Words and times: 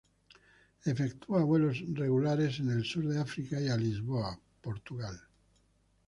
Efectúa 0.83 1.43
vuelos 1.43 1.77
regulares 1.93 2.59
en 2.59 2.71
el 2.71 2.83
sur 2.83 3.07
de 3.07 3.19
África 3.21 3.61
y 3.61 3.67
a 3.69 3.77
Lisboa, 3.77 4.35
Portugal. 4.59 5.15